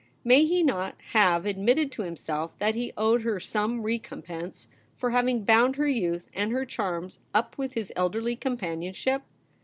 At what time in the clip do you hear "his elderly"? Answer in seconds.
7.73-8.35